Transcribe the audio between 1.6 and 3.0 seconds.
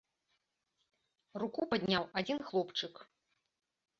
падняў адзін хлопчык.